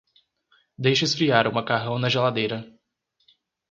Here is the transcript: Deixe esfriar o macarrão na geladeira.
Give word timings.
Deixe 0.75 1.05
esfriar 1.05 1.45
o 1.47 1.53
macarrão 1.53 1.99
na 1.99 2.09
geladeira. 2.09 2.67